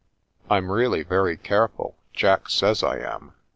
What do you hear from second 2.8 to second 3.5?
I am.